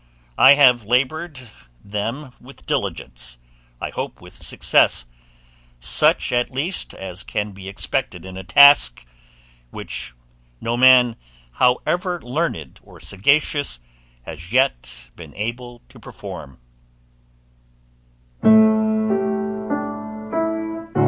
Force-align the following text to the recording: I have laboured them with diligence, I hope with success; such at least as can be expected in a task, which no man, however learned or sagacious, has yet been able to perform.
I 0.39 0.55
have 0.55 0.83
laboured 0.83 1.39
them 1.85 2.31
with 2.41 2.65
diligence, 2.65 3.37
I 3.79 3.91
hope 3.91 4.19
with 4.19 4.33
success; 4.33 5.05
such 5.79 6.33
at 6.33 6.49
least 6.49 6.95
as 6.95 7.21
can 7.21 7.51
be 7.51 7.69
expected 7.69 8.25
in 8.25 8.35
a 8.35 8.43
task, 8.43 9.05
which 9.69 10.15
no 10.59 10.75
man, 10.75 11.17
however 11.51 12.19
learned 12.19 12.79
or 12.81 12.99
sagacious, 12.99 13.79
has 14.23 14.51
yet 14.51 15.11
been 15.15 15.35
able 15.35 15.83
to 15.89 15.99
perform. 15.99 16.57